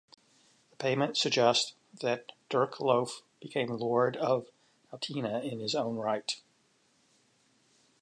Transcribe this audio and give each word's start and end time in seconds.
The 0.71 0.77
payment 0.77 1.15
suggests 1.15 1.75
that 2.01 2.31
Dirk 2.49 2.77
Loef 2.79 3.21
became 3.39 3.67
Lord 3.69 4.17
of 4.17 4.47
Altena 4.91 5.43
in 5.43 5.59
his 5.59 5.75
own 5.75 5.95
right. 5.95 6.41